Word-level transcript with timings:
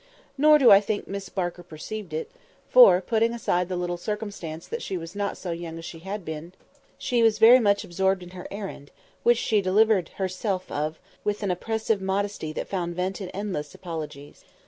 Nor 0.35 0.57
do 0.57 0.71
I 0.71 0.81
think 0.81 1.07
Miss 1.07 1.29
Barker 1.29 1.61
perceived 1.61 2.11
it; 2.11 2.31
for, 2.67 3.01
putting 3.01 3.35
aside 3.35 3.69
the 3.69 3.75
little 3.75 3.97
circumstance 3.97 4.67
that 4.67 4.81
she 4.81 4.97
was 4.97 5.15
not 5.15 5.37
so 5.37 5.51
young 5.51 5.77
as 5.77 5.85
she 5.85 5.99
had 5.99 6.25
been, 6.25 6.53
she 6.97 7.21
was 7.21 7.37
very 7.37 7.59
much 7.59 7.83
absorbed 7.83 8.23
in 8.23 8.31
her 8.31 8.47
errand, 8.49 8.89
which 9.21 9.37
she 9.37 9.61
delivered 9.61 10.09
herself 10.15 10.71
of 10.71 10.97
with 11.23 11.43
an 11.43 11.51
oppressive 11.51 12.01
modesty 12.01 12.51
that 12.51 12.67
found 12.67 12.95
vent 12.95 13.21
in 13.21 13.29
endless 13.29 13.75
apologies. 13.75 14.43